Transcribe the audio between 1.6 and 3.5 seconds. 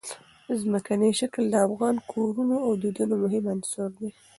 افغان کورنیو د دودونو مهم